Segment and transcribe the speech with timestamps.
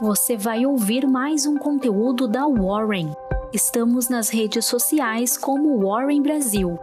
[0.00, 3.12] você vai ouvir mais um conteúdo da Warren.
[3.52, 6.78] Estamos nas redes sociais como Warren Brasil.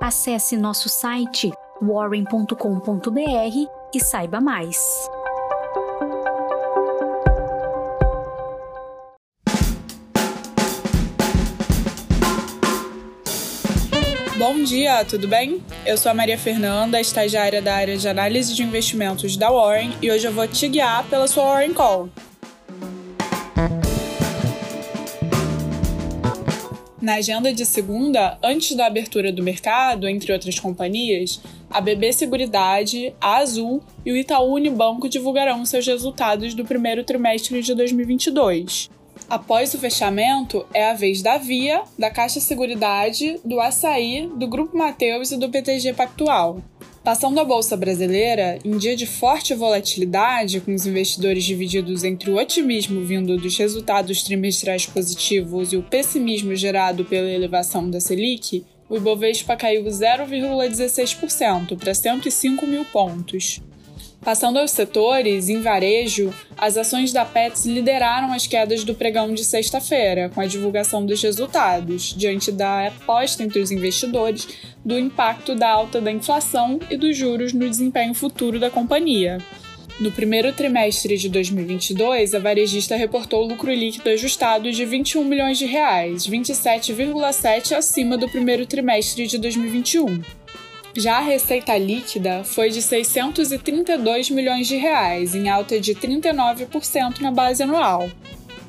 [0.00, 1.50] Acesse nosso site
[1.82, 2.54] warren.com.br
[3.92, 4.78] e saiba mais.
[14.38, 15.60] Bom dia, tudo bem?
[15.84, 20.10] Eu sou a Maria Fernanda, estagiária da área de análise de investimentos da Warren e
[20.10, 22.08] hoje eu vou te guiar pela sua Warren Call.
[27.00, 31.40] Na agenda de segunda, antes da abertura do mercado, entre outras companhias,
[31.70, 37.62] a BB Seguridade, a Azul e o Itaú Unibanco divulgarão seus resultados do primeiro trimestre
[37.62, 38.90] de 2022.
[39.30, 44.76] Após o fechamento, é a vez da Via, da Caixa Seguridade, do Açaí, do Grupo
[44.76, 46.60] Mateus e do PTG Pactual.
[47.02, 52.36] Passando a Bolsa Brasileira, em dia de forte volatilidade, com os investidores divididos entre o
[52.36, 58.98] otimismo vindo dos resultados trimestrais positivos e o pessimismo gerado pela elevação da Selic, o
[58.98, 63.62] Ibovespa caiu 0,16% para 105 mil pontos.
[64.22, 69.42] Passando aos setores, em varejo, as ações da Pets lideraram as quedas do pregão de
[69.42, 74.46] sexta-feira, com a divulgação dos resultados, diante da aposta entre os investidores
[74.84, 79.38] do impacto da alta da inflação e dos juros no desempenho futuro da companhia.
[79.98, 85.66] No primeiro trimestre de 2022, a varejista reportou lucro líquido ajustado de 21 milhões de
[85.66, 90.22] reais, 27,7 acima do primeiro trimestre de 2021.
[90.96, 97.30] Já a receita líquida foi de 632 milhões de reais, em alta de 39% na
[97.30, 98.10] base anual.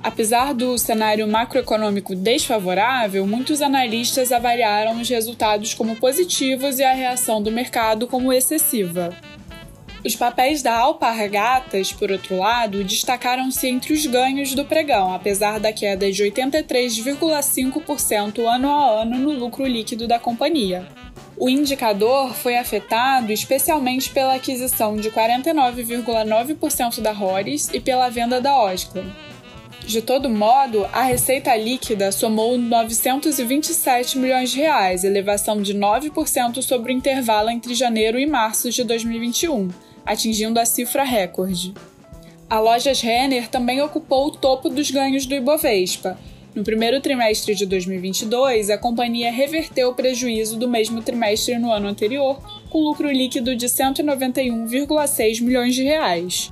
[0.04, 7.42] Apesar do cenário macroeconômico desfavorável, muitos analistas avaliaram os resultados como positivos e a reação
[7.42, 9.16] do mercado como excessiva.
[10.04, 15.72] Os papéis da Alpargatas, por outro lado, destacaram-se entre os ganhos do pregão, apesar da
[15.72, 20.88] queda de 83,5% ano a ano no lucro líquido da companhia.
[21.42, 28.56] O indicador foi afetado especialmente pela aquisição de 49,9% da Horis e pela venda da
[28.62, 29.04] Oscla.
[29.84, 36.94] De todo modo, a receita líquida somou 927 milhões de reais, elevação de 9% sobre
[36.94, 39.70] o intervalo entre janeiro e março de 2021,
[40.06, 41.74] atingindo a cifra recorde.
[42.48, 46.20] A Lojas Renner também ocupou o topo dos ganhos do Ibovespa,
[46.54, 51.88] no primeiro trimestre de 2022, a companhia reverteu o prejuízo do mesmo trimestre no ano
[51.88, 52.38] anterior,
[52.70, 56.52] com lucro líquido de 191,6 milhões de reais.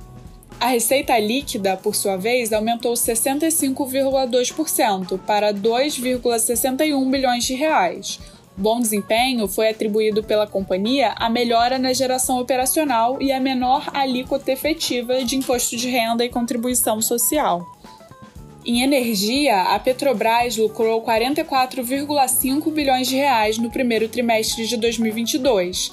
[0.58, 8.18] A receita líquida, por sua vez, aumentou 65,2% para 2,61 bilhões de reais.
[8.56, 14.52] Bom desempenho foi atribuído pela companhia à melhora na geração operacional e à menor alíquota
[14.52, 17.66] efetiva de imposto de renda e contribuição social.
[18.64, 25.92] Em energia, a Petrobras lucrou 44,5 bilhões de reais no primeiro trimestre de 2022,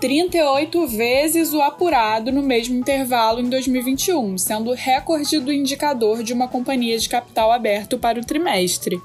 [0.00, 6.46] 38 vezes o apurado no mesmo intervalo em 2021, sendo recorde do indicador de uma
[6.46, 9.02] companhia de capital aberto para o trimestre.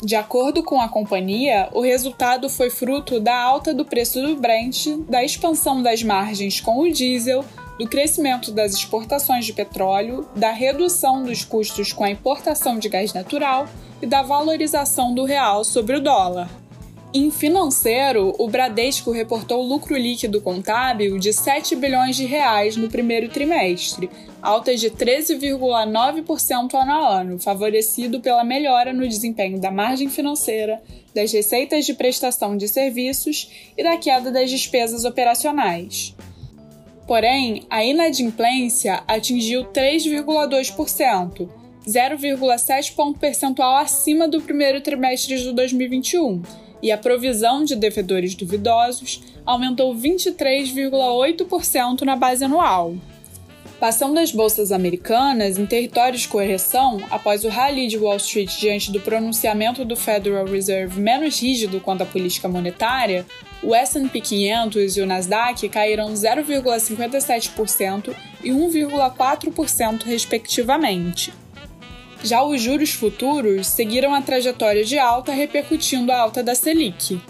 [0.00, 4.86] De acordo com a companhia, o resultado foi fruto da alta do preço do Brent,
[5.08, 7.44] da expansão das margens com o diesel,
[7.78, 13.12] do crescimento das exportações de petróleo, da redução dos custos com a importação de gás
[13.12, 13.68] natural
[14.00, 16.48] e da valorização do real sobre o dólar.
[17.14, 23.28] Em financeiro, o Bradesco reportou lucro líquido contábil de 7 bilhões de reais no primeiro
[23.30, 24.10] trimestre,
[24.42, 30.82] alta de 13,9% ano a ano, favorecido pela melhora no desempenho da margem financeira,
[31.14, 36.14] das receitas de prestação de serviços e da queda das despesas operacionais.
[37.06, 41.48] Porém, a inadimplência atingiu 3,2%,
[41.86, 46.42] 0,7 ponto percentual acima do primeiro trimestre de 2021,
[46.82, 52.96] e a provisão de devedores duvidosos aumentou 23,8% na base anual.
[53.78, 58.90] Passando as bolsas americanas em território de correção, após o rally de Wall Street diante
[58.90, 63.26] do pronunciamento do Federal Reserve menos rígido quanto à política monetária,
[63.62, 71.34] o S&P 500 e o Nasdaq caíram 0,57% e 1,4% respectivamente.
[72.24, 77.20] Já os juros futuros seguiram a trajetória de alta repercutindo a alta da Selic.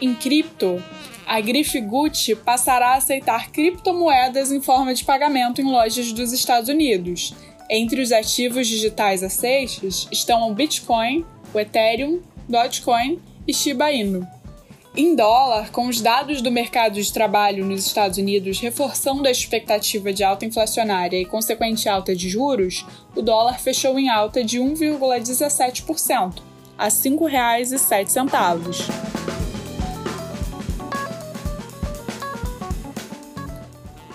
[0.00, 0.82] Em cripto,
[1.30, 6.68] a grife Gucci passará a aceitar criptomoedas em forma de pagamento em lojas dos Estados
[6.68, 7.32] Unidos.
[7.70, 11.24] Entre os ativos digitais aceitos estão o Bitcoin,
[11.54, 14.26] o Ethereum, Dogecoin e Shiba Inu.
[14.96, 20.12] Em dólar, com os dados do mercado de trabalho nos Estados Unidos reforçando a expectativa
[20.12, 22.84] de alta inflacionária e consequente alta de juros,
[23.14, 26.42] o dólar fechou em alta de 1,17%,
[26.76, 29.09] a R$ 5,07.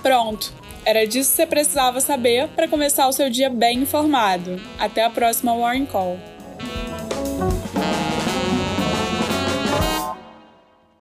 [0.05, 0.53] Pronto,
[0.85, 4.61] era disso que você precisava saber para começar o seu dia bem informado.
[4.77, 6.19] Até a próxima Warren Call.